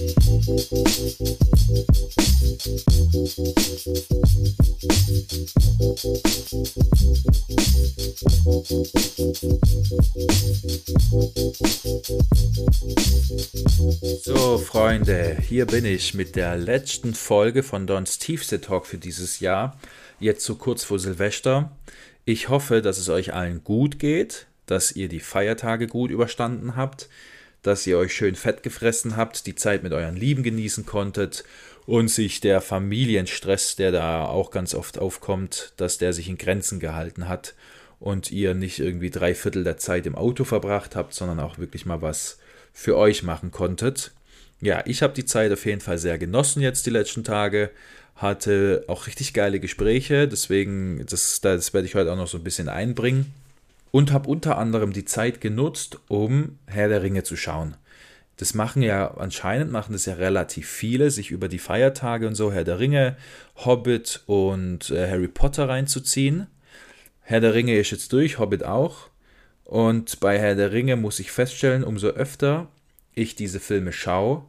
So, 0.00 0.06
Freunde, 14.56 15.36
hier 15.46 15.66
bin 15.66 15.84
ich 15.84 16.14
mit 16.14 16.34
der 16.34 16.56
letzten 16.56 17.12
Folge 17.12 17.62
von 17.62 17.86
Dons 17.86 18.18
Tiefste 18.18 18.62
Talk 18.62 18.86
für 18.86 18.96
dieses 18.96 19.40
Jahr. 19.40 19.78
Jetzt 20.18 20.46
so 20.46 20.54
kurz 20.54 20.82
vor 20.82 20.98
Silvester. 20.98 21.76
Ich 22.24 22.48
hoffe, 22.48 22.80
dass 22.80 22.96
es 22.96 23.10
euch 23.10 23.34
allen 23.34 23.64
gut 23.64 23.98
geht, 23.98 24.46
dass 24.64 24.92
ihr 24.92 25.08
die 25.10 25.20
Feiertage 25.20 25.88
gut 25.88 26.10
überstanden 26.10 26.74
habt, 26.74 27.10
dass 27.62 27.86
ihr 27.86 27.98
euch 27.98 28.12
schön 28.12 28.34
fett 28.34 28.62
gefressen 28.62 29.16
habt, 29.16 29.46
die 29.46 29.54
Zeit 29.54 29.82
mit 29.82 29.92
euren 29.92 30.16
Lieben 30.16 30.42
genießen 30.42 30.86
konntet 30.86 31.44
und 31.86 32.08
sich 32.08 32.40
der 32.40 32.60
Familienstress, 32.60 33.76
der 33.76 33.92
da 33.92 34.24
auch 34.24 34.50
ganz 34.50 34.74
oft 34.74 34.98
aufkommt, 34.98 35.72
dass 35.76 35.98
der 35.98 36.12
sich 36.12 36.28
in 36.28 36.38
Grenzen 36.38 36.80
gehalten 36.80 37.28
hat 37.28 37.54
und 37.98 38.30
ihr 38.30 38.54
nicht 38.54 38.78
irgendwie 38.78 39.10
drei 39.10 39.34
Viertel 39.34 39.64
der 39.64 39.76
Zeit 39.76 40.06
im 40.06 40.14
Auto 40.14 40.44
verbracht 40.44 40.96
habt, 40.96 41.14
sondern 41.14 41.40
auch 41.40 41.58
wirklich 41.58 41.86
mal 41.86 42.00
was 42.00 42.38
für 42.72 42.96
euch 42.96 43.22
machen 43.22 43.50
konntet. 43.50 44.12
Ja, 44.60 44.82
ich 44.86 45.02
habe 45.02 45.14
die 45.14 45.24
Zeit 45.24 45.52
auf 45.52 45.66
jeden 45.66 45.80
Fall 45.80 45.98
sehr 45.98 46.18
genossen 46.18 46.62
jetzt 46.62 46.86
die 46.86 46.90
letzten 46.90 47.24
Tage, 47.24 47.70
hatte 48.14 48.84
auch 48.86 49.06
richtig 49.06 49.32
geile 49.32 49.60
Gespräche, 49.60 50.28
deswegen, 50.28 51.04
das, 51.06 51.40
das 51.40 51.72
werde 51.72 51.86
ich 51.86 51.94
heute 51.94 52.12
auch 52.12 52.16
noch 52.16 52.28
so 52.28 52.36
ein 52.36 52.44
bisschen 52.44 52.68
einbringen 52.68 53.32
und 53.90 54.12
habe 54.12 54.28
unter 54.28 54.58
anderem 54.58 54.92
die 54.92 55.04
Zeit 55.04 55.40
genutzt, 55.40 55.98
um 56.08 56.58
Herr 56.66 56.88
der 56.88 57.02
Ringe 57.02 57.22
zu 57.22 57.36
schauen. 57.36 57.76
Das 58.36 58.54
machen 58.54 58.82
ja 58.82 59.16
anscheinend 59.18 59.70
machen 59.70 59.92
das 59.92 60.06
ja 60.06 60.14
relativ 60.14 60.68
viele, 60.68 61.10
sich 61.10 61.30
über 61.30 61.48
die 61.48 61.58
Feiertage 61.58 62.26
und 62.26 62.34
so 62.34 62.52
Herr 62.52 62.64
der 62.64 62.78
Ringe, 62.78 63.16
Hobbit 63.56 64.22
und 64.26 64.90
äh, 64.90 65.10
Harry 65.10 65.28
Potter 65.28 65.68
reinzuziehen. 65.68 66.46
Herr 67.20 67.40
der 67.40 67.52
Ringe 67.52 67.78
ist 67.78 67.90
jetzt 67.90 68.12
durch, 68.12 68.38
Hobbit 68.38 68.64
auch. 68.64 69.08
Und 69.64 70.20
bei 70.20 70.38
Herr 70.38 70.54
der 70.54 70.72
Ringe 70.72 70.96
muss 70.96 71.18
ich 71.18 71.30
feststellen, 71.30 71.84
umso 71.84 72.08
öfter 72.08 72.68
ich 73.14 73.36
diese 73.36 73.60
Filme 73.60 73.92
schaue, 73.92 74.44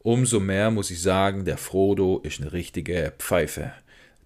umso 0.00 0.40
mehr 0.40 0.70
muss 0.70 0.90
ich 0.90 1.00
sagen, 1.00 1.44
der 1.44 1.58
Frodo 1.58 2.18
ist 2.22 2.40
eine 2.40 2.52
richtige 2.52 3.12
Pfeife. 3.18 3.72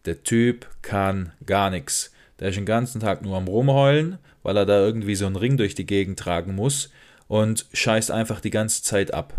Der 0.04 0.22
Typ 0.22 0.66
kann 0.82 1.32
gar 1.44 1.70
nichts. 1.70 2.12
Der 2.40 2.48
ist 2.48 2.56
den 2.56 2.66
ganzen 2.66 3.00
Tag 3.00 3.22
nur 3.22 3.36
am 3.36 3.46
Rumheulen, 3.46 4.18
weil 4.42 4.56
er 4.56 4.66
da 4.66 4.80
irgendwie 4.80 5.14
so 5.14 5.26
einen 5.26 5.36
Ring 5.36 5.56
durch 5.56 5.74
die 5.74 5.86
Gegend 5.86 6.18
tragen 6.18 6.54
muss 6.54 6.90
und 7.28 7.66
scheißt 7.72 8.10
einfach 8.10 8.40
die 8.40 8.50
ganze 8.50 8.82
Zeit 8.82 9.14
ab. 9.14 9.34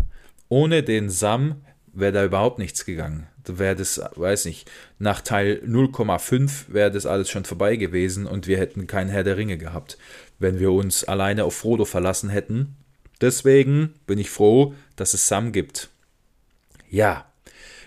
Ohne 0.48 0.82
den 0.82 1.10
Sam 1.10 1.56
wäre 1.92 2.12
da 2.12 2.24
überhaupt 2.24 2.58
nichts 2.58 2.84
gegangen. 2.84 3.26
Wäre 3.44 3.74
das, 3.74 4.00
weiß 4.14 4.44
nicht, 4.44 4.70
nach 5.00 5.20
Teil 5.20 5.60
0,5 5.66 6.72
wäre 6.72 6.92
das 6.92 7.06
alles 7.06 7.28
schon 7.28 7.44
vorbei 7.44 7.76
gewesen 7.76 8.26
und 8.26 8.46
wir 8.46 8.58
hätten 8.58 8.86
keinen 8.86 9.10
Herr 9.10 9.24
der 9.24 9.36
Ringe 9.36 9.58
gehabt, 9.58 9.98
wenn 10.38 10.60
wir 10.60 10.70
uns 10.70 11.02
alleine 11.04 11.44
auf 11.44 11.56
Frodo 11.56 11.84
verlassen 11.84 12.30
hätten. 12.30 12.76
Deswegen 13.20 13.94
bin 14.06 14.18
ich 14.18 14.30
froh, 14.30 14.74
dass 14.94 15.12
es 15.12 15.26
Sam 15.26 15.50
gibt. 15.50 15.90
Ja, 16.88 17.31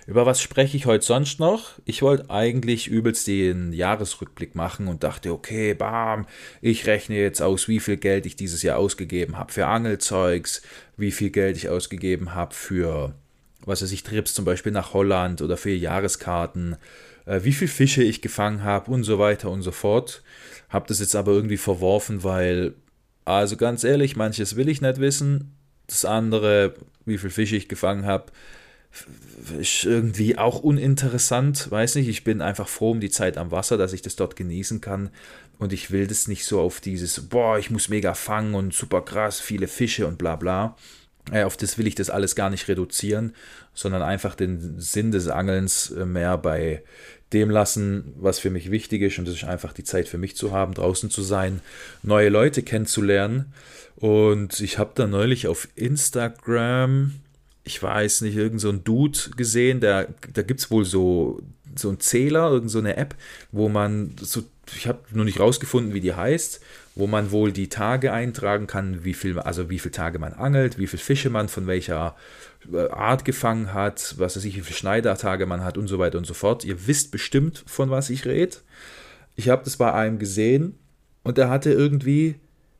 über 0.08 0.26
was 0.26 0.42
spreche 0.42 0.78
ich 0.78 0.86
heute 0.86 1.04
sonst 1.04 1.40
noch? 1.40 1.72
Ich 1.86 2.02
wollte 2.04 2.30
eigentlich 2.30 2.88
übelst 2.88 3.26
den 3.26 3.74
Jahresrückblick 3.74 4.54
machen 4.54 4.88
und 4.88 5.04
dachte, 5.04 5.32
okay, 5.32 5.74
bam, 5.74 6.28
ich 6.62 6.86
rechne 6.86 7.16
jetzt 7.16 7.42
aus, 7.42 7.68
wie 7.68 7.80
viel 7.80 7.98
Geld 7.98 8.28
ich 8.28 8.36
dieses 8.36 8.62
Jahr 8.62 8.78
ausgegeben 8.78 9.38
habe 9.38 9.52
für 9.52 9.66
Angelzeugs, 9.66 10.62
wie 10.96 11.12
viel 11.12 11.32
Geld 11.32 11.58
ich 11.58 11.70
ausgegeben 11.70 12.36
habe 12.36 12.54
für, 12.54 13.16
was 13.66 13.82
weiß 13.82 13.92
ich, 13.92 14.04
Trips 14.04 14.36
zum 14.36 14.46
Beispiel 14.46 14.72
nach 14.72 14.94
Holland 14.94 15.42
oder 15.42 15.58
für 15.58 15.72
Jahreskarten, 15.72 16.78
äh, 17.26 17.40
wie 17.44 17.54
viel 17.54 17.68
Fische 17.68 18.04
ich 18.04 18.22
gefangen 18.22 18.64
habe 18.64 18.92
und 18.92 19.04
so 19.04 19.18
weiter 19.18 19.50
und 19.50 19.64
so 19.64 19.72
fort. 19.72 20.22
Habe 20.70 20.88
das 20.88 21.00
jetzt 21.00 21.16
aber 21.16 21.32
irgendwie 21.32 21.58
verworfen, 21.58 22.24
weil, 22.24 22.76
also 23.26 23.58
ganz 23.58 23.84
ehrlich, 23.84 24.16
manches 24.16 24.56
will 24.56 24.70
ich 24.70 24.82
nicht 24.82 25.00
wissen. 25.00 25.56
Das 25.88 26.06
andere, 26.06 26.76
wie 27.06 27.18
viel 27.18 27.32
Fische 27.32 27.56
ich 27.56 27.68
gefangen 27.68 28.06
habe, 28.06 28.32
ist 29.60 29.84
irgendwie 29.84 30.38
auch 30.38 30.60
uninteressant, 30.60 31.70
weiß 31.70 31.96
nicht, 31.96 32.08
ich 32.08 32.24
bin 32.24 32.42
einfach 32.42 32.68
froh 32.68 32.92
um 32.92 33.00
die 33.00 33.10
Zeit 33.10 33.38
am 33.38 33.52
Wasser, 33.52 33.78
dass 33.78 33.94
ich 33.94 34.02
das 34.02 34.16
dort 34.16 34.36
genießen 34.36 34.82
kann. 34.82 35.10
Und 35.58 35.72
ich 35.72 35.92
will 35.92 36.08
das 36.08 36.28
nicht 36.28 36.46
so 36.46 36.60
auf 36.60 36.82
dieses, 36.82 37.22
boah, 37.22 37.58
ich 37.58 37.70
muss 37.70 37.90
mega 37.90 38.14
fangen 38.14 38.56
und 38.56 38.74
super 38.74 39.02
krass, 39.02 39.40
viele 39.40 39.68
Fische 39.68 40.08
und 40.08 40.18
bla 40.18 40.36
bla. 40.36 40.76
Äh, 41.32 41.44
auf 41.44 41.58
das 41.58 41.78
will 41.78 41.88
ich 41.88 41.96
das 41.96 42.10
alles 42.10 42.36
gar 42.36 42.50
nicht 42.50 42.68
reduzieren, 42.68 43.34
sondern 43.74 44.02
einfach 44.02 44.36
den 44.36 44.80
Sinn 44.80 45.12
des 45.12 45.28
Angelns 45.28 45.92
äh, 45.92 46.06
mehr 46.06 46.38
bei 46.38 46.84
dem 47.34 47.50
lassen, 47.50 48.14
was 48.18 48.40
für 48.40 48.50
mich 48.50 48.70
wichtig 48.70 49.02
ist. 49.02 49.18
Und 49.18 49.28
das 49.28 49.36
ist 49.36 49.44
einfach 49.44 49.74
die 49.74 49.84
Zeit 49.84 50.08
für 50.08 50.18
mich 50.18 50.36
zu 50.36 50.52
haben, 50.52 50.74
draußen 50.74 51.10
zu 51.10 51.22
sein, 51.22 51.62
neue 52.04 52.30
Leute 52.30 52.64
kennenzulernen. 52.64 53.54
Und 53.96 54.60
ich 54.60 54.78
habe 54.78 54.92
da 54.94 55.08
neulich 55.08 55.48
auf 55.48 55.68
Instagram 55.76 57.14
ich 57.66 57.82
weiß 57.82 58.22
nicht, 58.22 58.36
irgend 58.38 58.62
so 58.62 58.72
Dude 58.72 59.18
gesehen, 59.36 59.80
der, 59.82 60.08
da 60.34 60.44
gibt 60.44 60.60
es 60.60 60.72
wohl 60.72 60.86
so, 60.86 61.42
so 61.76 61.90
einen 61.90 62.00
Zähler, 62.00 62.50
irgend 62.52 62.70
so 62.70 62.80
App, 62.82 63.16
wo 63.52 63.70
man 63.70 64.16
so, 64.22 64.44
ich 64.76 64.88
habe 64.88 65.00
nur 65.12 65.26
nicht 65.26 65.40
rausgefunden, 65.40 65.94
wie 65.94 66.00
die 66.00 66.14
heißt, 66.14 66.62
wo 66.94 67.08
man 67.08 67.32
wohl 67.32 67.52
die 67.52 67.68
Tage 67.68 68.14
eintragen 68.14 68.68
kann, 68.68 69.04
wie 69.04 69.16
viel, 69.16 69.38
also 69.40 69.70
wie 69.70 69.80
viele 69.80 69.92
Tage 69.92 70.20
man 70.20 70.34
angelt, 70.34 70.78
wie 70.78 70.86
viele 70.86 71.02
Fische 71.02 71.32
man 71.32 71.50
von 71.50 71.66
welcher 71.66 72.16
äh, 72.72 72.88
Art 72.90 73.26
gefangen 73.26 73.74
hat, 73.74 74.14
was 74.20 74.38
weiß 74.38 74.46
ich, 74.46 74.56
wie 74.56 74.62
viele 74.62 74.78
Schneidertage 74.78 75.48
man 75.48 75.64
hat 75.64 75.78
und 75.78 75.88
so 75.88 75.98
weiter 75.98 76.20
und 76.20 76.26
so 76.26 76.36
fort. 76.36 76.64
Ihr 76.64 76.88
wisst 76.88 77.10
bestimmt, 77.10 77.64
von 77.66 77.90
was 77.90 78.12
ich 78.12 78.26
rede. 78.26 78.58
Ich 79.36 79.50
habe 79.50 79.64
das 79.64 79.78
bei 79.78 79.92
einem 79.92 80.20
gesehen 80.20 80.78
und 81.24 81.40
der 81.40 81.50
hatte 81.50 81.72
irgendwie 81.72 82.36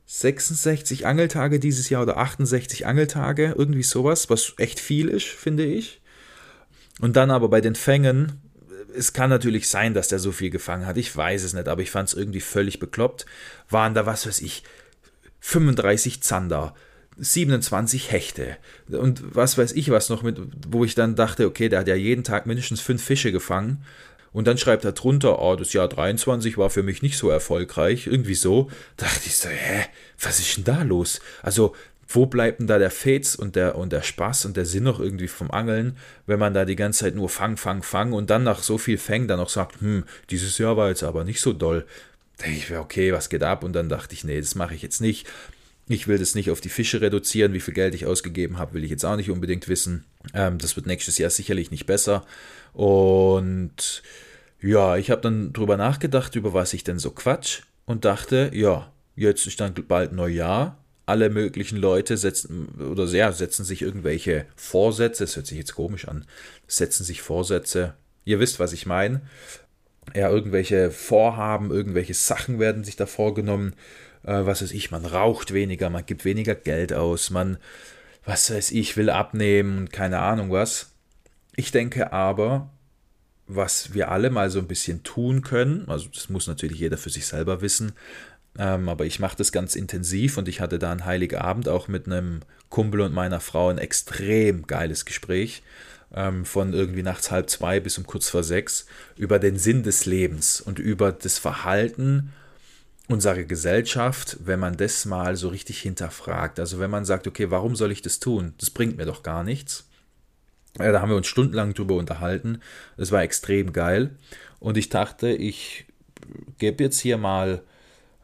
66 0.06 1.04
Angeltage 1.04 1.58
dieses 1.58 1.90
Jahr 1.90 2.02
oder 2.02 2.16
68 2.16 2.86
Angeltage, 2.86 3.54
irgendwie 3.56 3.82
sowas, 3.82 4.30
was 4.30 4.54
echt 4.56 4.78
viel 4.78 5.08
ist, 5.08 5.26
finde 5.26 5.64
ich. 5.64 6.00
Und 7.00 7.16
dann 7.16 7.30
aber 7.30 7.48
bei 7.48 7.60
den 7.60 7.74
Fängen, 7.74 8.40
es 8.96 9.12
kann 9.12 9.30
natürlich 9.30 9.68
sein, 9.68 9.94
dass 9.94 10.08
der 10.08 10.20
so 10.20 10.32
viel 10.32 10.50
gefangen 10.50 10.86
hat, 10.86 10.96
ich 10.96 11.14
weiß 11.14 11.42
es 11.42 11.52
nicht, 11.52 11.68
aber 11.68 11.82
ich 11.82 11.90
fand 11.90 12.08
es 12.08 12.14
irgendwie 12.14 12.40
völlig 12.40 12.78
bekloppt. 12.78 13.26
Waren 13.68 13.94
da, 13.94 14.06
was 14.06 14.26
weiß 14.26 14.40
ich, 14.42 14.62
35 15.40 16.22
Zander, 16.22 16.74
27 17.18 18.10
Hechte 18.12 18.56
und 18.88 19.34
was 19.34 19.56
weiß 19.56 19.72
ich 19.72 19.90
was 19.90 20.10
noch 20.10 20.22
mit, 20.22 20.38
wo 20.68 20.84
ich 20.84 20.94
dann 20.94 21.16
dachte, 21.16 21.46
okay, 21.46 21.68
der 21.68 21.80
hat 21.80 21.88
ja 21.88 21.94
jeden 21.94 22.24
Tag 22.24 22.46
mindestens 22.46 22.80
fünf 22.80 23.02
Fische 23.02 23.32
gefangen 23.32 23.82
und 24.36 24.46
dann 24.46 24.58
schreibt 24.58 24.84
er 24.84 24.92
drunter, 24.92 25.40
oh, 25.40 25.56
das 25.56 25.72
Jahr 25.72 25.88
23 25.88 26.58
war 26.58 26.68
für 26.68 26.82
mich 26.82 27.00
nicht 27.00 27.16
so 27.16 27.30
erfolgreich. 27.30 28.06
Irgendwie 28.06 28.34
so. 28.34 28.70
Da 28.98 29.06
dachte 29.06 29.22
ich 29.24 29.34
so, 29.34 29.48
hä, 29.48 29.86
was 30.20 30.40
ist 30.40 30.58
denn 30.58 30.64
da 30.64 30.82
los? 30.82 31.22
Also, 31.40 31.74
wo 32.06 32.26
bleibt 32.26 32.60
denn 32.60 32.66
da 32.66 32.78
der 32.78 32.90
Fates 32.90 33.34
und 33.34 33.56
der, 33.56 33.76
und 33.76 33.94
der 33.94 34.02
Spaß 34.02 34.44
und 34.44 34.58
der 34.58 34.66
Sinn 34.66 34.84
noch 34.84 35.00
irgendwie 35.00 35.28
vom 35.28 35.50
Angeln, 35.50 35.96
wenn 36.26 36.38
man 36.38 36.52
da 36.52 36.66
die 36.66 36.76
ganze 36.76 37.04
Zeit 37.04 37.14
nur 37.14 37.30
fang, 37.30 37.56
fang, 37.56 37.82
fang 37.82 38.12
und 38.12 38.28
dann 38.28 38.42
nach 38.42 38.62
so 38.62 38.76
viel 38.76 38.98
Fängen 38.98 39.26
dann 39.26 39.38
noch 39.38 39.48
sagt, 39.48 39.80
hm, 39.80 40.04
dieses 40.28 40.58
Jahr 40.58 40.76
war 40.76 40.90
jetzt 40.90 41.02
aber 41.02 41.24
nicht 41.24 41.40
so 41.40 41.54
doll. 41.54 41.86
Da 42.36 42.44
denke 42.44 42.58
ich, 42.58 42.76
okay, 42.76 43.14
was 43.14 43.30
geht 43.30 43.42
ab? 43.42 43.64
Und 43.64 43.72
dann 43.72 43.88
dachte 43.88 44.12
ich, 44.12 44.22
nee, 44.22 44.38
das 44.38 44.54
mache 44.54 44.74
ich 44.74 44.82
jetzt 44.82 45.00
nicht. 45.00 45.26
Ich 45.88 46.08
will 46.08 46.18
das 46.18 46.34
nicht 46.34 46.50
auf 46.50 46.60
die 46.60 46.68
Fische 46.68 47.00
reduzieren. 47.00 47.52
Wie 47.52 47.60
viel 47.60 47.74
Geld 47.74 47.94
ich 47.94 48.06
ausgegeben 48.06 48.58
habe, 48.58 48.74
will 48.74 48.84
ich 48.84 48.90
jetzt 48.90 49.04
auch 49.04 49.16
nicht 49.16 49.30
unbedingt 49.30 49.68
wissen. 49.68 50.04
Ähm, 50.34 50.58
das 50.58 50.74
wird 50.74 50.86
nächstes 50.86 51.18
Jahr 51.18 51.30
sicherlich 51.30 51.70
nicht 51.70 51.86
besser. 51.86 52.24
Und 52.72 54.02
ja, 54.60 54.96
ich 54.96 55.10
habe 55.10 55.20
dann 55.20 55.52
drüber 55.52 55.76
nachgedacht, 55.76 56.34
über 56.34 56.52
was 56.52 56.72
ich 56.72 56.82
denn 56.82 56.98
so 56.98 57.10
quatsch 57.10 57.62
und 57.84 58.04
dachte, 58.04 58.50
ja, 58.52 58.92
jetzt 59.14 59.46
ist 59.46 59.60
dann 59.60 59.74
bald 59.86 60.12
Neujahr. 60.12 60.82
Alle 61.08 61.30
möglichen 61.30 61.76
Leute 61.76 62.16
setzen 62.16 62.66
oder 62.90 63.06
sehr 63.06 63.32
setzen 63.32 63.64
sich 63.64 63.82
irgendwelche 63.82 64.46
Vorsätze, 64.56 65.22
das 65.22 65.36
hört 65.36 65.46
sich 65.46 65.56
jetzt 65.56 65.76
komisch 65.76 66.08
an, 66.08 66.24
setzen 66.66 67.04
sich 67.04 67.22
Vorsätze. 67.22 67.94
Ihr 68.24 68.40
wisst, 68.40 68.58
was 68.58 68.72
ich 68.72 68.86
meine. 68.86 69.20
Ja, 70.16 70.30
irgendwelche 70.30 70.90
Vorhaben, 70.90 71.70
irgendwelche 71.70 72.14
Sachen 72.14 72.58
werden 72.58 72.82
sich 72.82 72.96
da 72.96 73.06
vorgenommen. 73.06 73.74
Äh, 74.26 74.44
was 74.46 74.62
weiß 74.62 74.72
ich, 74.72 74.90
man 74.90 75.06
raucht 75.06 75.54
weniger, 75.54 75.88
man 75.90 76.04
gibt 76.04 76.24
weniger 76.26 76.54
Geld 76.54 76.92
aus, 76.92 77.30
man, 77.30 77.56
was 78.24 78.50
weiß 78.52 78.72
ich, 78.72 78.96
will 78.96 79.10
abnehmen, 79.10 79.88
keine 79.88 80.18
Ahnung 80.20 80.50
was. 80.50 80.92
Ich 81.56 81.70
denke 81.70 82.12
aber, 82.12 82.68
was 83.46 83.94
wir 83.94 84.10
alle 84.10 84.30
mal 84.30 84.50
so 84.50 84.58
ein 84.58 84.68
bisschen 84.68 85.02
tun 85.04 85.42
können, 85.42 85.88
also 85.88 86.08
das 86.12 86.28
muss 86.28 86.46
natürlich 86.48 86.80
jeder 86.80 86.98
für 86.98 87.10
sich 87.10 87.26
selber 87.26 87.60
wissen, 87.62 87.92
Ähm, 88.58 88.88
aber 88.88 89.04
ich 89.04 89.20
mache 89.20 89.36
das 89.36 89.52
ganz 89.52 89.76
intensiv 89.76 90.38
und 90.38 90.48
ich 90.48 90.60
hatte 90.60 90.78
da 90.78 90.90
einen 90.90 91.04
heiligen 91.04 91.36
Abend 91.38 91.68
auch 91.68 91.88
mit 91.88 92.06
einem 92.06 92.40
Kumpel 92.70 93.02
und 93.02 93.12
meiner 93.12 93.40
Frau 93.40 93.68
ein 93.68 93.78
extrem 93.78 94.66
geiles 94.66 95.04
Gespräch 95.04 95.62
ähm, 96.14 96.46
von 96.46 96.72
irgendwie 96.72 97.02
nachts 97.02 97.30
halb 97.30 97.50
zwei 97.50 97.80
bis 97.80 97.98
um 97.98 98.06
kurz 98.06 98.30
vor 98.30 98.42
sechs 98.42 98.86
über 99.16 99.38
den 99.38 99.58
Sinn 99.58 99.82
des 99.82 100.06
Lebens 100.06 100.62
und 100.62 100.78
über 100.78 101.12
das 101.12 101.38
Verhalten 101.38 102.32
unserer 103.08 103.44
Gesellschaft, 103.44 104.38
wenn 104.40 104.60
man 104.60 104.76
das 104.76 105.04
mal 105.04 105.36
so 105.36 105.48
richtig 105.48 105.80
hinterfragt. 105.80 106.58
Also 106.58 106.78
wenn 106.78 106.90
man 106.90 107.04
sagt, 107.04 107.26
okay, 107.26 107.50
warum 107.50 107.76
soll 107.76 107.92
ich 107.92 108.02
das 108.02 108.18
tun? 108.18 108.54
Das 108.58 108.70
bringt 108.70 108.96
mir 108.96 109.06
doch 109.06 109.22
gar 109.22 109.44
nichts. 109.44 109.88
Ja, 110.78 110.92
da 110.92 111.00
haben 111.00 111.08
wir 111.10 111.16
uns 111.16 111.26
stundenlang 111.26 111.74
drüber 111.74 111.94
unterhalten. 111.94 112.60
Das 112.96 113.12
war 113.12 113.22
extrem 113.22 113.72
geil. 113.72 114.10
Und 114.58 114.76
ich 114.76 114.88
dachte, 114.88 115.28
ich 115.28 115.86
gebe 116.58 116.84
jetzt 116.84 117.00
hier 117.00 117.16
mal 117.16 117.62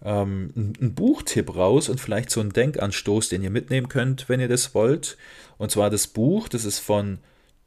ähm, 0.04 0.52
einen 0.56 0.94
Buchtipp 0.94 1.54
raus 1.54 1.88
und 1.88 2.00
vielleicht 2.00 2.30
so 2.30 2.40
einen 2.40 2.52
Denkanstoß, 2.52 3.28
den 3.28 3.42
ihr 3.42 3.50
mitnehmen 3.50 3.88
könnt, 3.88 4.28
wenn 4.28 4.40
ihr 4.40 4.48
das 4.48 4.74
wollt. 4.74 5.16
Und 5.58 5.70
zwar 5.70 5.90
das 5.90 6.08
Buch, 6.08 6.48
das 6.48 6.64
ist 6.64 6.80
von 6.80 7.18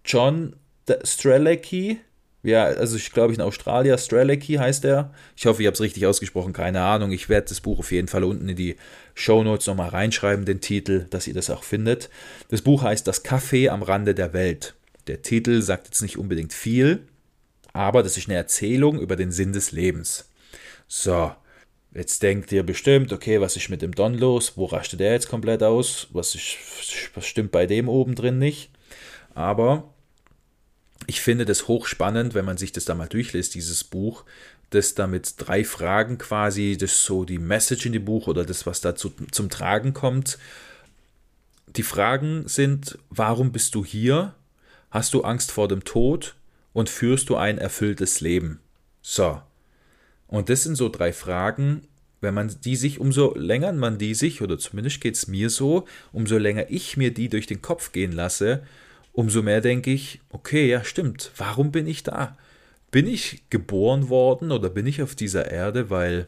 John 0.04 0.56
Strzelecki. 1.04 2.00
Ja, 2.46 2.66
also 2.66 2.96
ich 2.96 3.12
glaube, 3.12 3.34
in 3.34 3.42
Australien, 3.42 3.98
Strzelecki 3.98 4.54
heißt 4.54 4.86
er. 4.86 5.12
Ich 5.36 5.48
hoffe, 5.48 5.64
ich 5.64 5.66
habe 5.66 5.74
es 5.74 5.82
richtig 5.82 6.06
ausgesprochen, 6.06 6.54
keine 6.54 6.82
Ahnung. 6.82 7.12
Ich 7.12 7.28
werde 7.28 7.48
das 7.50 7.60
Buch 7.60 7.80
auf 7.80 7.92
jeden 7.92 8.08
Fall 8.08 8.24
unten 8.24 8.48
in 8.48 8.56
die 8.56 8.76
Show 9.16 9.44
Notes 9.44 9.66
nochmal 9.66 9.90
reinschreiben, 9.90 10.46
den 10.46 10.62
Titel, 10.62 11.08
dass 11.10 11.26
ihr 11.26 11.34
das 11.34 11.50
auch 11.50 11.64
findet. 11.64 12.12
Das 12.50 12.62
Buch 12.62 12.84
heißt 12.84 13.08
Das 13.08 13.26
Café 13.26 13.70
am 13.70 13.82
Rande 13.82 14.14
der 14.14 14.34
Welt. 14.34 14.76
Der 15.08 15.24
Titel 15.24 15.64
sagt 15.64 15.88
jetzt 15.88 16.04
nicht 16.04 16.20
unbedingt 16.20 16.54
viel, 16.54 17.08
aber 17.74 18.04
das 18.04 18.16
ist 18.16 18.30
eine 18.30 18.38
Erzählung 18.38 19.00
über 19.00 19.16
den 19.16 19.32
Sinn 19.32 19.52
des 19.52 19.72
Lebens. 19.72 20.30
So, 20.88 21.32
jetzt 21.96 22.22
denkt 22.22 22.52
ihr 22.52 22.62
bestimmt, 22.62 23.12
okay, 23.12 23.42
was 23.42 23.56
ist 23.56 23.70
mit 23.70 23.82
dem 23.82 23.96
Don 23.96 24.14
los? 24.14 24.54
Wo 24.56 24.66
rastet 24.66 25.00
der 25.00 25.14
jetzt 25.14 25.30
komplett 25.30 25.64
aus? 25.64 26.10
Was, 26.12 26.36
ist, 26.36 26.58
was 27.16 27.26
stimmt 27.26 27.52
bei 27.52 27.66
dem 27.66 27.90
oben 27.90 28.14
drin 28.14 28.38
nicht? 28.38 28.70
Aber 29.34 29.95
ich 31.08 31.22
finde 31.22 31.46
das 31.46 31.68
hochspannend, 31.68 32.34
wenn 32.34 32.46
man 32.46 32.58
sich 32.58 32.72
das 32.72 32.86
da 32.86 32.96
mal 32.96 33.08
durchliest, 33.08 33.56
dieses 33.56 33.84
Buch, 33.84 34.24
das 34.70 34.96
da 34.96 35.08
mit 35.08 35.36
drei 35.38 35.64
Fragen 35.64 36.18
quasi, 36.18 36.78
das 36.78 37.04
so 37.04 37.26
die 37.26 37.40
Message 37.40 37.86
in 37.86 37.94
dem 37.94 38.06
Buch 38.06 38.28
oder 38.28 38.46
das, 38.46 38.66
was 38.66 38.82
dazu 38.82 39.14
zum 39.32 39.50
Tragen 39.50 39.94
kommt. 39.94 40.38
Die 41.68 41.84
Fragen 41.84 42.48
sind, 42.48 42.98
warum 43.10 43.52
bist 43.52 43.76
du 43.76 43.86
hier? 43.86 44.34
Hast 44.92 45.14
du 45.14 45.22
Angst 45.22 45.52
vor 45.52 45.68
dem 45.68 45.84
Tod? 45.84 46.36
Und 46.74 46.90
führst 46.90 47.30
du 47.30 47.38
ein 47.38 47.58
erfülltes 47.58 48.20
Leben? 48.20 48.60
So. 49.02 49.42
Und 50.28 50.50
das 50.50 50.64
sind 50.64 50.76
so 50.76 50.90
drei 50.90 51.14
Fragen, 51.14 51.84
wenn 52.20 52.34
man 52.34 52.54
die 52.64 52.76
sich, 52.76 53.00
umso 53.00 53.34
länger 53.38 53.72
man 53.72 53.98
die 53.98 54.14
sich, 54.14 54.42
oder 54.42 54.58
zumindest 54.58 55.00
geht 55.00 55.16
es 55.16 55.28
mir 55.28 55.50
so, 55.50 55.86
umso 56.12 56.38
länger 56.38 56.66
ich 56.70 56.98
mir 56.98 57.14
die 57.14 57.30
durch 57.30 57.48
den 57.48 57.62
Kopf 57.62 57.92
gehen 57.92 58.12
lasse, 58.12 58.64
umso 59.16 59.42
mehr 59.42 59.62
denke 59.62 59.92
ich, 59.92 60.20
okay, 60.30 60.68
ja 60.68 60.84
stimmt, 60.84 61.32
warum 61.38 61.72
bin 61.72 61.88
ich 61.88 62.04
da? 62.04 62.38
Bin 62.92 63.08
ich 63.08 63.44
geboren 63.50 64.10
worden 64.10 64.52
oder 64.52 64.70
bin 64.70 64.86
ich 64.86 65.02
auf 65.02 65.16
dieser 65.16 65.50
Erde, 65.52 65.90
weil 65.90 66.28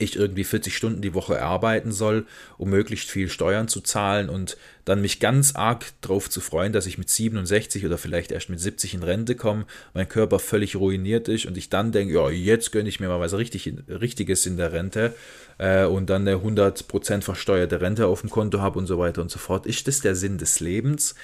ich 0.00 0.16
irgendwie 0.16 0.44
40 0.44 0.76
Stunden 0.76 1.02
die 1.02 1.14
Woche 1.14 1.42
arbeiten 1.42 1.90
soll, 1.90 2.26
um 2.56 2.70
möglichst 2.70 3.10
viel 3.10 3.28
Steuern 3.28 3.68
zu 3.68 3.80
zahlen 3.80 4.28
und 4.28 4.56
dann 4.84 5.00
mich 5.00 5.18
ganz 5.18 5.56
arg 5.56 5.86
darauf 6.00 6.30
zu 6.30 6.40
freuen, 6.40 6.72
dass 6.72 6.86
ich 6.86 6.98
mit 6.98 7.10
67 7.10 7.84
oder 7.84 7.98
vielleicht 7.98 8.30
erst 8.30 8.48
mit 8.48 8.60
70 8.60 8.94
in 8.94 9.02
Rente 9.02 9.34
komme, 9.34 9.66
mein 9.94 10.08
Körper 10.08 10.38
völlig 10.38 10.76
ruiniert 10.76 11.28
ist 11.28 11.46
und 11.46 11.56
ich 11.56 11.68
dann 11.68 11.90
denke, 11.92 12.14
ja, 12.14 12.30
jetzt 12.30 12.70
gönne 12.70 12.88
ich 12.88 13.00
mir 13.00 13.08
mal 13.08 13.20
was 13.20 13.36
richtig, 13.36 13.72
Richtiges 13.88 14.46
in 14.46 14.56
der 14.56 14.72
Rente 14.72 15.14
äh, 15.58 15.84
und 15.84 16.08
dann 16.10 16.26
eine 16.26 16.36
100% 16.36 17.22
versteuerte 17.22 17.80
Rente 17.80 18.06
auf 18.06 18.20
dem 18.20 18.30
Konto 18.30 18.60
habe 18.60 18.78
und 18.78 18.86
so 18.86 18.98
weiter 18.98 19.20
und 19.20 19.30
so 19.30 19.40
fort. 19.40 19.66
Ist 19.66 19.88
das 19.88 20.00
der 20.00 20.14
Sinn 20.14 20.38
des 20.38 20.60
Lebens? 20.60 21.16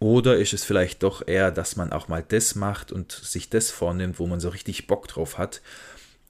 Oder 0.00 0.36
ist 0.36 0.52
es 0.52 0.64
vielleicht 0.64 1.02
doch 1.02 1.26
eher, 1.26 1.50
dass 1.50 1.76
man 1.76 1.92
auch 1.92 2.08
mal 2.08 2.24
das 2.26 2.54
macht 2.54 2.92
und 2.92 3.12
sich 3.12 3.48
das 3.48 3.70
vornimmt, 3.70 4.18
wo 4.18 4.26
man 4.26 4.40
so 4.40 4.48
richtig 4.48 4.86
Bock 4.86 5.08
drauf 5.08 5.38
hat 5.38 5.62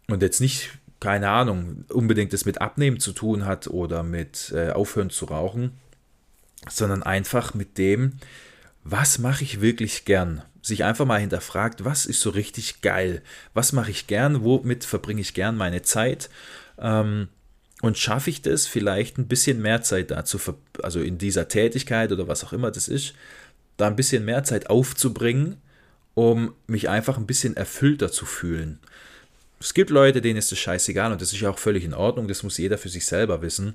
und 0.09 0.23
jetzt 0.23 0.41
nicht, 0.41 0.71
keine 1.01 1.31
Ahnung, 1.31 1.85
unbedingt 1.89 2.33
das 2.33 2.45
mit 2.45 2.61
Abnehmen 2.61 3.01
zu 3.01 3.13
tun 3.13 3.47
hat 3.47 3.67
oder 3.69 4.03
mit 4.03 4.53
äh, 4.55 4.71
Aufhören 4.71 5.11
zu 5.11 5.25
rauchen, 5.27 5.73
sondern 6.69 7.03
einfach 7.03 7.55
mit 7.55 7.79
dem, 7.79 8.19
was 8.85 9.19
mache 9.19 9.45
ich 9.45 9.61
wirklich 9.61 10.05
gern? 10.05 10.43
Sich 10.63 10.85
einfach 10.85 11.05
mal 11.05 11.21
hinterfragt, 11.21 11.85
was 11.85 12.07
ist 12.07 12.21
so 12.21 12.31
richtig 12.31 12.81
geil? 12.81 13.23
Was 13.55 13.73
mache 13.73 13.91
ich 13.91 14.07
gern? 14.07 14.45
Womit 14.45 14.85
verbringe 14.85 15.21
ich 15.21 15.35
gern 15.35 15.57
meine 15.57 15.83
Zeit? 15.83 16.31
Ähm, 16.79 17.29
und 17.83 17.99
schaffe 17.99 18.31
ich 18.31 18.41
das 18.41 18.67
vielleicht 18.67 19.19
ein 19.19 19.29
bisschen 19.29 19.61
mehr 19.61 19.83
Zeit 19.83 20.11
dazu, 20.11 20.39
also 20.83 21.01
in 21.01 21.19
dieser 21.19 21.49
Tätigkeit 21.49 22.13
oder 22.13 22.29
was 22.29 22.45
auch 22.45 22.53
immer 22.53 22.71
das 22.71 22.89
ist, 22.89 23.15
da 23.77 23.87
ein 23.87 23.97
bisschen 23.97 24.25
mehr 24.25 24.45
Zeit 24.45 24.71
aufzubringen, 24.71 25.57
um 26.15 26.55
mich 26.67 26.89
einfach 26.89 27.17
ein 27.19 27.27
bisschen 27.27 27.57
erfüllter 27.57 28.11
zu 28.11 28.27
fühlen. 28.27 28.79
Es 29.61 29.75
gibt 29.75 29.91
Leute, 29.91 30.21
denen 30.21 30.39
ist 30.39 30.53
das 30.53 30.59
scheißegal 30.59 31.13
und 31.13 31.21
das 31.21 31.33
ist 31.33 31.41
ja 31.41 31.51
auch 31.51 31.59
völlig 31.59 31.85
in 31.85 31.95
Ordnung, 31.95 32.29
das 32.29 32.43
muss 32.43 32.59
jeder 32.59 32.79
für 32.79 32.89
sich 32.89 33.07
selber 33.07 33.43
wissen. 33.43 33.75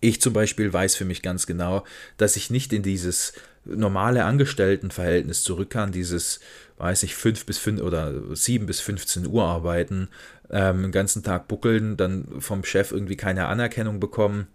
Ich 0.00 0.20
zum 0.20 0.32
Beispiel 0.32 0.72
weiß 0.72 0.96
für 0.96 1.04
mich 1.04 1.22
ganz 1.22 1.46
genau, 1.46 1.84
dass 2.16 2.36
ich 2.36 2.50
nicht 2.50 2.72
in 2.72 2.82
dieses 2.82 3.34
normale 3.64 4.24
Angestelltenverhältnis 4.24 5.42
zurück 5.42 5.70
kann, 5.70 5.92
dieses, 5.92 6.40
weiß 6.78 7.02
ich, 7.02 7.14
5 7.14 7.44
bis 7.44 7.58
5 7.58 7.82
oder 7.82 8.34
7 8.34 8.66
bis 8.66 8.80
15 8.80 9.26
Uhr 9.26 9.44
arbeiten, 9.44 10.08
ähm, 10.50 10.82
den 10.82 10.92
ganzen 10.92 11.22
Tag 11.22 11.46
buckeln, 11.48 11.96
dann 11.96 12.26
vom 12.38 12.64
Chef 12.64 12.92
irgendwie 12.92 13.16
keine 13.16 13.46
Anerkennung 13.46 14.00
bekommen, 14.00 14.48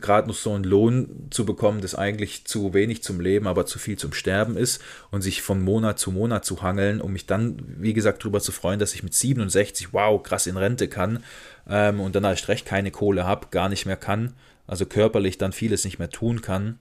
gerade 0.00 0.26
noch 0.26 0.34
so 0.34 0.52
einen 0.52 0.64
Lohn 0.64 1.28
zu 1.30 1.44
bekommen, 1.44 1.80
das 1.80 1.94
eigentlich 1.94 2.44
zu 2.46 2.74
wenig 2.74 3.02
zum 3.02 3.20
Leben, 3.20 3.46
aber 3.46 3.66
zu 3.66 3.78
viel 3.78 3.96
zum 3.96 4.12
Sterben 4.12 4.56
ist 4.56 4.82
und 5.10 5.22
sich 5.22 5.42
von 5.42 5.62
Monat 5.62 6.00
zu 6.00 6.10
Monat 6.10 6.44
zu 6.44 6.62
hangeln, 6.62 7.00
um 7.00 7.12
mich 7.12 7.26
dann, 7.26 7.62
wie 7.78 7.92
gesagt, 7.92 8.22
darüber 8.22 8.40
zu 8.40 8.50
freuen, 8.50 8.80
dass 8.80 8.94
ich 8.94 9.02
mit 9.02 9.14
67, 9.14 9.92
wow, 9.92 10.20
krass 10.22 10.46
in 10.46 10.56
Rente 10.56 10.88
kann 10.88 11.22
ähm, 11.68 12.00
und 12.00 12.16
dann 12.16 12.24
erst 12.24 12.48
recht 12.48 12.66
keine 12.66 12.90
Kohle 12.90 13.24
habe, 13.24 13.48
gar 13.50 13.68
nicht 13.68 13.86
mehr 13.86 13.96
kann, 13.96 14.34
also 14.66 14.86
körperlich 14.86 15.38
dann 15.38 15.52
vieles 15.52 15.84
nicht 15.84 15.98
mehr 15.98 16.10
tun 16.10 16.42
kann 16.42 16.78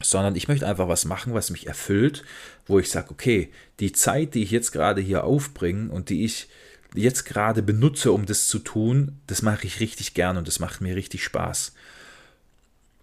sondern 0.00 0.36
ich 0.36 0.48
möchte 0.48 0.66
einfach 0.66 0.88
was 0.88 1.04
machen, 1.04 1.34
was 1.34 1.50
mich 1.50 1.66
erfüllt, 1.66 2.24
wo 2.66 2.78
ich 2.78 2.90
sage, 2.90 3.10
okay, 3.10 3.50
die 3.80 3.92
Zeit, 3.92 4.34
die 4.34 4.42
ich 4.42 4.50
jetzt 4.50 4.72
gerade 4.72 5.00
hier 5.00 5.24
aufbringe 5.24 5.90
und 5.90 6.08
die 6.08 6.24
ich 6.24 6.48
jetzt 6.94 7.24
gerade 7.24 7.62
benutze, 7.62 8.12
um 8.12 8.26
das 8.26 8.48
zu 8.48 8.58
tun, 8.60 9.18
das 9.26 9.42
mache 9.42 9.66
ich 9.66 9.80
richtig 9.80 10.14
gern 10.14 10.36
und 10.36 10.48
das 10.48 10.60
macht 10.60 10.80
mir 10.80 10.96
richtig 10.96 11.24
Spaß. 11.24 11.74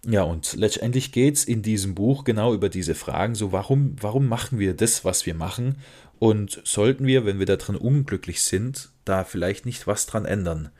Ja, 0.06 0.22
und 0.22 0.54
letztendlich 0.54 1.12
geht 1.12 1.36
es 1.36 1.44
in 1.44 1.62
diesem 1.62 1.94
Buch 1.94 2.24
genau 2.24 2.54
über 2.54 2.68
diese 2.68 2.94
Fragen, 2.94 3.34
so 3.34 3.52
warum, 3.52 3.96
warum 4.00 4.28
machen 4.28 4.58
wir 4.58 4.74
das, 4.74 5.04
was 5.04 5.26
wir 5.26 5.34
machen 5.34 5.76
und 6.18 6.62
sollten 6.64 7.06
wir, 7.06 7.26
wenn 7.26 7.38
wir 7.38 7.46
da 7.46 7.56
drin 7.56 7.76
unglücklich 7.76 8.42
sind, 8.42 8.90
da 9.04 9.24
vielleicht 9.24 9.66
nicht 9.66 9.86
was 9.86 10.06
dran 10.06 10.24
ändern. 10.24 10.70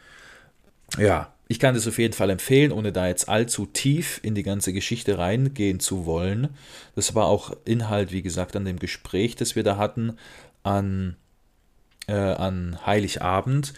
Ja, 0.97 1.35
ich 1.49 1.61
kann 1.61 1.75
das 1.75 1.87
auf 1.87 1.99
jeden 1.99 2.15
Fall 2.15 2.31
empfehlen, 2.31 2.73
ohne 2.73 2.93
da 2.93 3.07
jetzt 3.07 3.29
allzu 3.29 3.67
tief 3.67 4.21
in 4.23 4.35
die 4.35 4.43
ganze 4.43 4.73
Geschichte 4.73 5.19
reingehen 5.19 5.79
zu 5.81 6.07
wollen. 6.07 6.49
Das 6.95 7.15
war 7.15 7.27
auch 7.27 7.57
Inhalt, 7.65 8.13
wie 8.13 8.23
gesagt, 8.23 8.57
an 8.57 8.65
dem 8.65 8.79
Gespräch, 8.79 9.37
das 9.37 9.55
wir 9.55 9.63
da 9.63 9.77
hatten, 9.77 10.17
an 10.63 11.17
äh, 12.09 12.13
an 12.13 12.79
Heiligabend, 12.87 13.75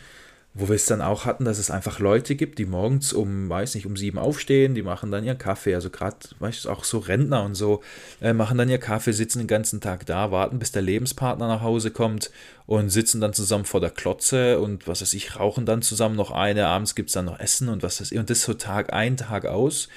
wo 0.59 0.69
wir 0.69 0.75
es 0.75 0.87
dann 0.87 1.01
auch 1.01 1.25
hatten, 1.25 1.45
dass 1.45 1.59
es 1.59 1.71
einfach 1.71 2.01
Leute 2.01 2.35
gibt, 2.35 2.59
die 2.59 2.67
morgens 2.67 3.13
um, 3.13 3.49
weiß 3.49 3.77
nicht, 3.77 3.87
um 3.87 3.97
sieben 3.97 4.19
aufstehen, 4.19 4.75
die 4.75 4.83
machen 4.83 5.13
dann 5.13 5.23
ihren 5.23 5.39
Kaffee, 5.39 5.75
also 5.75 5.89
gerade, 5.89 6.17
weißt 6.41 6.65
du, 6.65 6.71
auch 6.71 6.83
so 6.83 6.99
Rentner 6.99 7.45
und 7.45 7.55
so, 7.55 7.81
äh, 8.21 8.33
machen 8.33 8.59
dann 8.59 8.69
ihr 8.69 8.79
Kaffee, 8.79 9.13
sitzen 9.13 9.39
den 9.39 9.47
ganzen 9.47 9.81
Tag 9.81 10.05
da, 10.07 10.33
warten, 10.33 10.59
bis 10.59 10.73
der 10.73 10.83
Lebenspartner 10.83 11.47
nach 11.47 11.63
Hause 11.63 11.93
kommt 11.93 12.33
und 12.67 12.91
sitzen 12.91 13.21
dann 13.21 13.35
zusammen 13.35 13.67
vor 13.67 13.81
der 13.81 13.91
Klotze 13.91 14.59
und 14.59 14.89
was 14.89 15.01
weiß 15.01 15.15
ich, 15.15 15.39
rauchen 15.39 15.65
dann 15.65 15.81
zusammen 15.81 16.17
noch 16.17 16.33
eine, 16.33 16.67
abends 16.67 16.97
gibt 16.97 17.11
es 17.11 17.15
dann 17.15 17.27
noch 17.27 17.39
Essen 17.39 17.69
und 17.69 17.85
was 17.85 18.01
weiß 18.01 18.11
ich, 18.11 18.19
und 18.19 18.29
das 18.29 18.43
so 18.43 18.55
Tag 18.55 18.93
ein, 18.93 19.17
Tag 19.17 19.47
aus. 19.47 19.89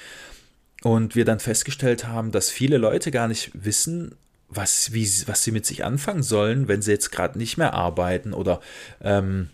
Und 0.84 1.14
wir 1.16 1.24
dann 1.24 1.40
festgestellt 1.40 2.06
haben, 2.06 2.32
dass 2.32 2.50
viele 2.50 2.76
Leute 2.76 3.10
gar 3.10 3.28
nicht 3.28 3.50
wissen, 3.54 4.14
was, 4.48 4.92
wie, 4.92 5.08
was 5.26 5.42
sie 5.42 5.50
mit 5.50 5.66
sich 5.66 5.84
anfangen 5.84 6.22
sollen, 6.22 6.68
wenn 6.68 6.82
sie 6.82 6.92
jetzt 6.92 7.10
gerade 7.10 7.38
nicht 7.38 7.56
mehr 7.56 7.72
arbeiten 7.74 8.32
oder 8.32 8.60
ähm, 9.00 9.48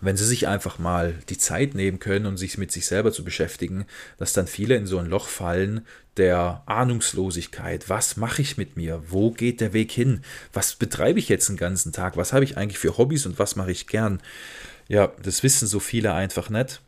wenn 0.00 0.16
sie 0.16 0.24
sich 0.24 0.48
einfach 0.48 0.78
mal 0.78 1.14
die 1.28 1.38
Zeit 1.38 1.74
nehmen 1.74 1.98
können 1.98 2.26
und 2.26 2.36
sich 2.36 2.58
mit 2.58 2.72
sich 2.72 2.86
selber 2.86 3.12
zu 3.12 3.24
beschäftigen, 3.24 3.86
dass 4.18 4.32
dann 4.32 4.46
viele 4.46 4.76
in 4.76 4.86
so 4.86 4.98
ein 4.98 5.06
Loch 5.06 5.28
fallen 5.28 5.86
der 6.16 6.62
Ahnungslosigkeit. 6.66 7.88
Was 7.88 8.16
mache 8.16 8.42
ich 8.42 8.56
mit 8.56 8.76
mir? 8.76 9.02
Wo 9.08 9.30
geht 9.30 9.60
der 9.60 9.72
Weg 9.72 9.92
hin? 9.92 10.22
Was 10.52 10.74
betreibe 10.74 11.18
ich 11.18 11.28
jetzt 11.28 11.48
den 11.48 11.56
ganzen 11.56 11.92
Tag? 11.92 12.16
Was 12.16 12.32
habe 12.32 12.44
ich 12.44 12.56
eigentlich 12.56 12.78
für 12.78 12.96
Hobbys 12.96 13.26
und 13.26 13.38
was 13.38 13.56
mache 13.56 13.72
ich 13.72 13.86
gern? 13.86 14.20
Ja, 14.88 15.12
das 15.22 15.42
wissen 15.42 15.66
so 15.66 15.80
viele 15.80 16.14
einfach 16.14 16.48
nicht. 16.48 16.80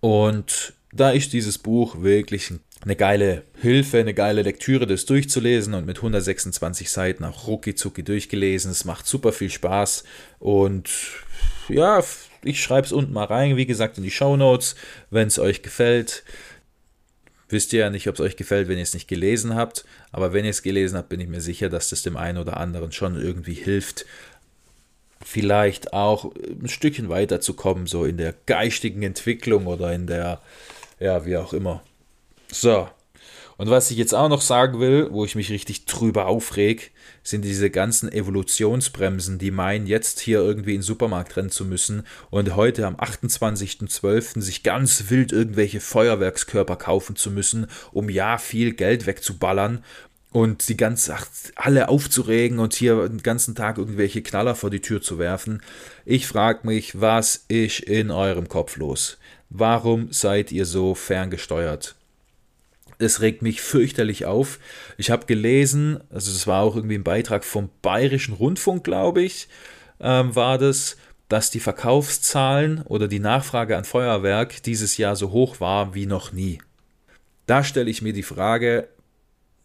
Und 0.00 0.74
da 0.92 1.10
ist 1.10 1.32
dieses 1.32 1.58
Buch 1.58 2.02
wirklich 2.02 2.52
eine 2.88 2.96
geile 2.96 3.42
Hilfe, 3.60 3.98
eine 3.98 4.14
geile 4.14 4.40
Lektüre, 4.40 4.86
das 4.86 5.04
durchzulesen 5.04 5.74
und 5.74 5.84
mit 5.84 5.98
126 5.98 6.90
Seiten 6.90 7.22
auch 7.22 7.46
rucki 7.46 7.74
zucki 7.74 8.02
durchgelesen. 8.02 8.70
Es 8.70 8.86
macht 8.86 9.06
super 9.06 9.32
viel 9.32 9.50
Spaß 9.50 10.04
und 10.38 10.88
ja, 11.68 12.02
ich 12.42 12.62
schreibe 12.62 12.86
es 12.86 12.92
unten 12.92 13.12
mal 13.12 13.26
rein, 13.26 13.58
wie 13.58 13.66
gesagt, 13.66 13.98
in 13.98 14.04
die 14.04 14.10
Show 14.10 14.38
Notes, 14.38 14.74
wenn 15.10 15.28
es 15.28 15.38
euch 15.38 15.60
gefällt. 15.60 16.24
Wisst 17.50 17.74
ihr 17.74 17.80
ja 17.80 17.90
nicht, 17.90 18.08
ob 18.08 18.14
es 18.14 18.22
euch 18.22 18.36
gefällt, 18.36 18.68
wenn 18.68 18.78
ihr 18.78 18.84
es 18.84 18.94
nicht 18.94 19.08
gelesen 19.08 19.54
habt. 19.54 19.84
Aber 20.10 20.32
wenn 20.32 20.46
ihr 20.46 20.50
es 20.50 20.62
gelesen 20.62 20.96
habt, 20.96 21.10
bin 21.10 21.20
ich 21.20 21.28
mir 21.28 21.42
sicher, 21.42 21.68
dass 21.68 21.90
das 21.90 22.02
dem 22.02 22.16
einen 22.16 22.38
oder 22.38 22.56
anderen 22.56 22.92
schon 22.92 23.20
irgendwie 23.20 23.54
hilft, 23.54 24.06
vielleicht 25.22 25.92
auch 25.92 26.32
ein 26.34 26.68
Stückchen 26.68 27.10
weiterzukommen, 27.10 27.86
so 27.86 28.06
in 28.06 28.16
der 28.16 28.34
geistigen 28.46 29.02
Entwicklung 29.02 29.66
oder 29.66 29.92
in 29.92 30.06
der, 30.06 30.40
ja, 31.00 31.26
wie 31.26 31.36
auch 31.36 31.52
immer. 31.52 31.82
So. 32.50 32.88
Und 33.58 33.70
was 33.70 33.90
ich 33.90 33.98
jetzt 33.98 34.14
auch 34.14 34.28
noch 34.28 34.40
sagen 34.40 34.78
will, 34.78 35.08
wo 35.10 35.24
ich 35.24 35.34
mich 35.34 35.50
richtig 35.50 35.84
drüber 35.86 36.26
aufreg, 36.26 36.92
sind 37.24 37.44
diese 37.44 37.70
ganzen 37.70 38.10
Evolutionsbremsen, 38.10 39.38
die 39.38 39.50
meinen, 39.50 39.88
jetzt 39.88 40.20
hier 40.20 40.38
irgendwie 40.38 40.74
in 40.74 40.78
den 40.78 40.84
Supermarkt 40.84 41.36
rennen 41.36 41.50
zu 41.50 41.64
müssen 41.64 42.04
und 42.30 42.54
heute 42.54 42.86
am 42.86 42.94
28.12. 42.94 44.40
sich 44.40 44.62
ganz 44.62 45.10
wild 45.10 45.32
irgendwelche 45.32 45.80
Feuerwerkskörper 45.80 46.76
kaufen 46.76 47.16
zu 47.16 47.32
müssen, 47.32 47.66
um 47.90 48.08
ja 48.08 48.38
viel 48.38 48.74
Geld 48.74 49.06
wegzuballern 49.06 49.82
und 50.30 50.68
die 50.68 50.76
ganze 50.76 51.16
alle 51.56 51.88
aufzuregen 51.88 52.60
und 52.60 52.74
hier 52.74 53.08
den 53.08 53.24
ganzen 53.24 53.56
Tag 53.56 53.78
irgendwelche 53.78 54.22
Knaller 54.22 54.54
vor 54.54 54.70
die 54.70 54.80
Tür 54.80 55.02
zu 55.02 55.18
werfen. 55.18 55.62
Ich 56.04 56.28
frage 56.28 56.64
mich, 56.64 57.00
was 57.00 57.44
ist 57.48 57.80
in 57.80 58.12
eurem 58.12 58.48
Kopf 58.48 58.76
los? 58.76 59.18
Warum 59.50 60.12
seid 60.12 60.52
ihr 60.52 60.64
so 60.64 60.94
ferngesteuert? 60.94 61.97
Es 62.98 63.20
regt 63.20 63.42
mich 63.42 63.60
fürchterlich 63.60 64.26
auf. 64.26 64.58
Ich 64.96 65.10
habe 65.10 65.26
gelesen, 65.26 66.00
also 66.10 66.32
das 66.32 66.46
war 66.46 66.62
auch 66.62 66.74
irgendwie 66.74 66.96
ein 66.96 67.04
Beitrag 67.04 67.44
vom 67.44 67.70
Bayerischen 67.80 68.34
Rundfunk, 68.34 68.84
glaube 68.84 69.22
ich, 69.22 69.48
ähm, 70.00 70.34
war 70.34 70.58
das, 70.58 70.96
dass 71.28 71.50
die 71.50 71.60
Verkaufszahlen 71.60 72.82
oder 72.82 73.06
die 73.06 73.20
Nachfrage 73.20 73.76
an 73.76 73.84
Feuerwerk 73.84 74.62
dieses 74.62 74.96
Jahr 74.96 75.14
so 75.14 75.30
hoch 75.30 75.60
war 75.60 75.94
wie 75.94 76.06
noch 76.06 76.32
nie. 76.32 76.60
Da 77.46 77.62
stelle 77.64 77.90
ich 77.90 78.02
mir 78.02 78.12
die 78.12 78.22
Frage, 78.22 78.88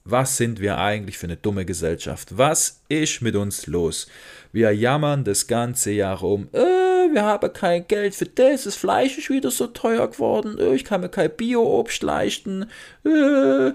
was 0.05 0.37
sind 0.37 0.59
wir 0.59 0.77
eigentlich 0.77 1.17
für 1.17 1.27
eine 1.27 1.37
dumme 1.37 1.65
Gesellschaft? 1.65 2.37
Was 2.37 2.81
ist 2.89 3.21
mit 3.21 3.35
uns 3.35 3.67
los? 3.67 4.07
Wir 4.51 4.71
jammern 4.71 5.23
das 5.23 5.47
ganze 5.47 5.91
Jahr 5.91 6.21
um. 6.23 6.49
Äh, 6.51 6.82
wir 7.13 7.23
haben 7.23 7.53
kein 7.53 7.87
Geld 7.87 8.15
für 8.15 8.25
das, 8.25 8.63
das 8.63 8.75
Fleisch 8.75 9.17
ist 9.17 9.29
wieder 9.29 9.51
so 9.51 9.67
teuer 9.67 10.09
geworden. 10.09 10.57
Äh, 10.59 10.75
ich 10.75 10.85
kann 10.85 11.01
mir 11.01 11.09
kein 11.09 11.31
Bio-Obst 11.31 12.03
leisten. 12.03 12.69
Äh. 13.05 13.71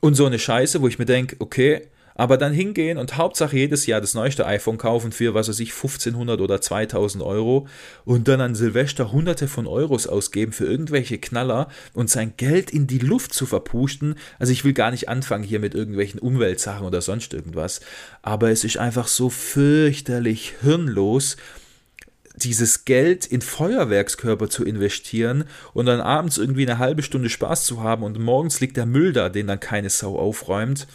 Und 0.00 0.14
so 0.14 0.26
eine 0.26 0.38
Scheiße, 0.38 0.82
wo 0.82 0.88
ich 0.88 0.98
mir 0.98 1.04
denke, 1.04 1.36
okay, 1.38 1.88
aber 2.14 2.36
dann 2.36 2.52
hingehen 2.52 2.98
und 2.98 3.16
Hauptsache 3.16 3.56
jedes 3.56 3.86
Jahr 3.86 4.00
das 4.00 4.14
neueste 4.14 4.46
iPhone 4.46 4.78
kaufen 4.78 5.12
für, 5.12 5.34
was 5.34 5.48
weiß 5.48 5.60
ich, 5.60 5.72
1500 5.72 6.40
oder 6.40 6.60
2000 6.60 7.22
Euro 7.22 7.66
und 8.04 8.28
dann 8.28 8.40
an 8.40 8.54
Silvester 8.54 9.12
hunderte 9.12 9.48
von 9.48 9.66
Euros 9.66 10.06
ausgeben 10.06 10.52
für 10.52 10.66
irgendwelche 10.66 11.18
Knaller 11.18 11.68
und 11.94 12.10
sein 12.10 12.34
Geld 12.36 12.70
in 12.70 12.86
die 12.86 12.98
Luft 12.98 13.32
zu 13.32 13.46
verpusten. 13.46 14.16
Also 14.38 14.52
ich 14.52 14.64
will 14.64 14.72
gar 14.72 14.90
nicht 14.90 15.08
anfangen 15.08 15.44
hier 15.44 15.60
mit 15.60 15.74
irgendwelchen 15.74 16.20
Umweltsachen 16.20 16.86
oder 16.86 17.00
sonst 17.00 17.32
irgendwas, 17.34 17.80
aber 18.22 18.50
es 18.50 18.64
ist 18.64 18.76
einfach 18.76 19.08
so 19.08 19.30
fürchterlich 19.30 20.54
hirnlos, 20.60 21.36
dieses 22.36 22.84
Geld 22.84 23.26
in 23.26 23.42
Feuerwerkskörper 23.42 24.48
zu 24.48 24.64
investieren 24.64 25.44
und 25.74 25.86
dann 25.86 26.00
abends 26.00 26.38
irgendwie 26.38 26.66
eine 26.66 26.78
halbe 26.78 27.02
Stunde 27.02 27.28
Spaß 27.28 27.64
zu 27.66 27.82
haben 27.82 28.02
und 28.02 28.18
morgens 28.18 28.60
liegt 28.60 28.76
der 28.76 28.86
Müll 28.86 29.12
da, 29.12 29.28
den 29.28 29.46
dann 29.46 29.60
keine 29.60 29.90
Sau 29.90 30.18
aufräumt. 30.18 30.86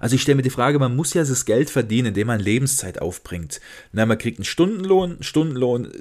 Also 0.00 0.16
ich 0.16 0.22
stelle 0.22 0.36
mir 0.36 0.42
die 0.42 0.50
Frage, 0.50 0.78
man 0.78 0.96
muss 0.96 1.14
ja 1.14 1.22
das 1.22 1.44
Geld 1.44 1.70
verdienen, 1.70 2.08
indem 2.08 2.26
man 2.26 2.40
Lebenszeit 2.40 3.00
aufbringt. 3.00 3.60
Na, 3.92 4.06
man 4.06 4.18
kriegt 4.18 4.38
einen 4.38 4.44
Stundenlohn, 4.44 5.18
Stundenlohn 5.22 5.92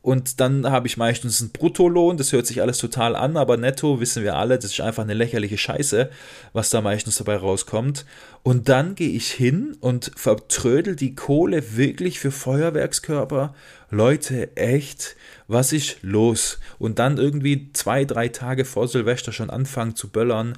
und 0.00 0.40
dann 0.40 0.70
habe 0.70 0.86
ich 0.86 0.96
meistens 0.96 1.40
einen 1.40 1.50
Bruttolohn, 1.50 2.16
das 2.16 2.32
hört 2.32 2.46
sich 2.46 2.62
alles 2.62 2.78
total 2.78 3.16
an, 3.16 3.36
aber 3.36 3.56
netto 3.56 4.00
wissen 4.00 4.22
wir 4.22 4.36
alle, 4.36 4.56
das 4.56 4.72
ist 4.72 4.80
einfach 4.80 5.02
eine 5.02 5.14
lächerliche 5.14 5.58
Scheiße, 5.58 6.08
was 6.52 6.70
da 6.70 6.80
meistens 6.80 7.18
dabei 7.18 7.36
rauskommt. 7.36 8.06
Und 8.44 8.68
dann 8.68 8.94
gehe 8.94 9.10
ich 9.10 9.32
hin 9.32 9.76
und 9.80 10.12
vertrödel 10.14 10.94
die 10.94 11.14
Kohle 11.14 11.76
wirklich 11.76 12.20
für 12.20 12.30
Feuerwerkskörper. 12.30 13.54
Leute, 13.90 14.56
echt, 14.56 15.16
was 15.48 15.72
ist 15.72 15.98
los? 16.02 16.60
Und 16.78 17.00
dann 17.00 17.18
irgendwie 17.18 17.72
zwei, 17.72 18.04
drei 18.04 18.28
Tage 18.28 18.64
vor 18.64 18.86
Silvester 18.86 19.32
schon 19.32 19.50
anfangen 19.50 19.96
zu 19.96 20.08
böllern. 20.08 20.56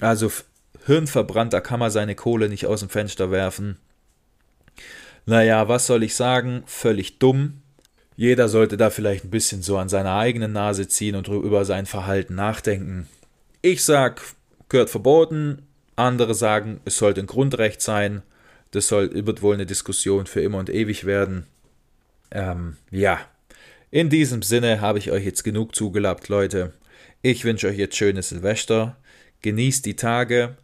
Also 0.00 0.32
hirnverbrannt, 0.86 1.52
da 1.52 1.60
kann 1.60 1.80
man 1.80 1.90
seine 1.90 2.14
Kohle 2.14 2.48
nicht 2.48 2.66
aus 2.66 2.80
dem 2.80 2.88
Fenster 2.88 3.30
werfen. 3.30 3.76
Naja, 5.26 5.68
was 5.68 5.86
soll 5.86 6.04
ich 6.04 6.14
sagen? 6.14 6.62
Völlig 6.66 7.18
dumm. 7.18 7.62
Jeder 8.16 8.48
sollte 8.48 8.76
da 8.76 8.90
vielleicht 8.90 9.24
ein 9.24 9.30
bisschen 9.30 9.62
so 9.62 9.76
an 9.76 9.88
seiner 9.88 10.16
eigenen 10.16 10.52
Nase 10.52 10.88
ziehen 10.88 11.16
und 11.16 11.28
über 11.28 11.64
sein 11.64 11.86
Verhalten 11.86 12.34
nachdenken. 12.34 13.08
Ich 13.60 13.84
sag, 13.84 14.22
gehört 14.68 14.90
verboten. 14.90 15.62
Andere 15.96 16.34
sagen, 16.34 16.80
es 16.84 16.98
sollte 16.98 17.20
ein 17.20 17.26
Grundrecht 17.26 17.80
sein. 17.82 18.22
Das 18.70 18.88
soll, 18.88 19.26
wird 19.26 19.42
wohl 19.42 19.54
eine 19.54 19.66
Diskussion 19.66 20.26
für 20.26 20.40
immer 20.40 20.58
und 20.58 20.70
ewig 20.70 21.04
werden. 21.04 21.46
Ähm, 22.30 22.76
ja. 22.90 23.20
In 23.90 24.10
diesem 24.10 24.42
Sinne 24.42 24.80
habe 24.80 24.98
ich 24.98 25.10
euch 25.10 25.24
jetzt 25.24 25.44
genug 25.44 25.74
zugelappt, 25.74 26.28
Leute. 26.28 26.72
Ich 27.22 27.44
wünsche 27.44 27.68
euch 27.68 27.78
jetzt 27.78 27.96
schönes 27.96 28.30
Silvester. 28.30 28.96
Genießt 29.42 29.86
die 29.86 29.96
Tage 29.96 30.56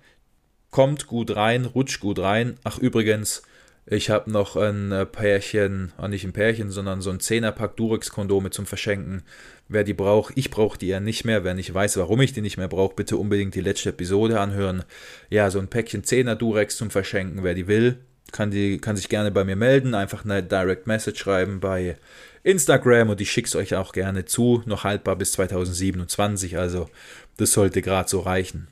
kommt 0.70 1.06
gut 1.06 1.36
rein, 1.36 1.66
rutscht 1.66 2.00
gut 2.00 2.18
rein. 2.18 2.58
Ach 2.64 2.78
übrigens, 2.78 3.42
ich 3.86 4.10
habe 4.10 4.30
noch 4.30 4.56
ein 4.56 4.92
äh, 4.92 5.06
Pärchen, 5.06 5.92
ah, 5.96 6.08
nicht 6.08 6.24
ein 6.24 6.32
Pärchen, 6.32 6.70
sondern 6.70 7.00
so 7.00 7.10
ein 7.10 7.20
Zehnerpack 7.20 7.76
Durex-Kondome 7.76 8.50
zum 8.50 8.66
Verschenken. 8.66 9.22
Wer 9.68 9.84
die 9.84 9.94
braucht, 9.94 10.36
ich 10.36 10.50
brauche 10.50 10.78
die 10.78 10.88
ja 10.88 11.00
nicht 11.00 11.24
mehr. 11.24 11.44
Wer 11.44 11.54
nicht 11.54 11.72
weiß, 11.72 11.96
warum 11.96 12.20
ich 12.20 12.32
die 12.32 12.42
nicht 12.42 12.56
mehr 12.56 12.68
brauche, 12.68 12.94
bitte 12.94 13.16
unbedingt 13.16 13.54
die 13.54 13.60
letzte 13.60 13.90
Episode 13.90 14.40
anhören. 14.40 14.84
Ja, 15.30 15.50
so 15.50 15.58
ein 15.58 15.68
Päckchen 15.68 16.04
Zehner 16.04 16.36
Durex 16.36 16.76
zum 16.76 16.90
Verschenken. 16.90 17.42
Wer 17.42 17.54
die 17.54 17.66
will, 17.66 17.98
kann, 18.30 18.50
die, 18.50 18.78
kann 18.78 18.96
sich 18.96 19.08
gerne 19.08 19.30
bei 19.30 19.44
mir 19.44 19.56
melden. 19.56 19.94
Einfach 19.94 20.24
eine 20.24 20.42
Direct 20.42 20.86
Message 20.86 21.18
schreiben 21.20 21.60
bei 21.60 21.96
Instagram 22.42 23.10
und 23.10 23.20
ich 23.20 23.30
schick's 23.30 23.56
euch 23.56 23.74
auch 23.74 23.92
gerne 23.92 24.24
zu. 24.24 24.62
Noch 24.66 24.84
haltbar 24.84 25.16
bis 25.16 25.32
2027, 25.32 26.58
also 26.58 26.88
das 27.36 27.52
sollte 27.52 27.82
gerade 27.82 28.08
so 28.08 28.20
reichen. 28.20 28.68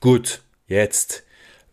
Gut, 0.00 0.40
Jetzt 0.66 1.24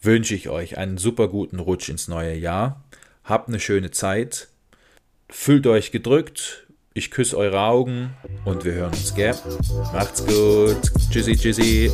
wünsche 0.01 0.36
ich 0.36 0.50
euch 0.50 0.77
einen 0.77 0.98
super 0.98 1.27
guten 1.27 1.60
Rutsch 1.60 1.89
ins 1.89 2.08
neue 2.08 2.36
Jahr. 2.36 2.84
Habt 3.24 3.50
eine 3.50 3.60
schöne 3.60 3.91
Zeit. 3.91 4.48
Fühlt 5.29 5.67
euch 5.67 5.91
gedrückt. 5.91 6.67
Ich 6.93 7.10
küsse 7.10 7.38
eure 7.38 7.62
Augen 7.62 8.13
und 8.43 8.65
wir 8.65 8.74
hören 8.74 8.91
uns, 8.91 9.15
gell? 9.15 9.34
Macht's 9.93 10.25
gut. 10.25 10.91
Tschüssi, 11.10 11.38
tschüssi. 11.38 11.91